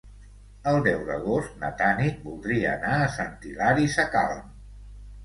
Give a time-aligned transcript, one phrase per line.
[0.69, 4.49] El deu d'agost na Tanit voldria anar a Sant Hilari Sacalm.